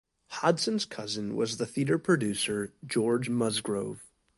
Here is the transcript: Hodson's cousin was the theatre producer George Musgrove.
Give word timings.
Hodson's 0.31 0.83
cousin 0.85 1.35
was 1.35 1.57
the 1.57 1.67
theatre 1.67 1.99
producer 1.99 2.73
George 2.83 3.29
Musgrove. 3.29 4.09